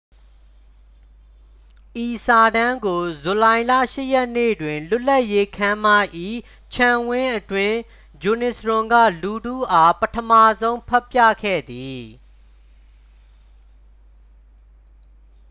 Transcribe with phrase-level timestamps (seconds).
[2.05, 5.87] ဤစာတမ်းကို ဇူလိုင်လ 8 ရက်နေ့တွင် လွတ်လပ်ရေးခန်းမ၏
[6.73, 7.77] ခြံဝင်းအတွင်း
[8.21, 12.03] ဂျွန်နီစ်ရွန် က လူထုအား ပထမဆုံး ဖတ်ပြခဲ့သည်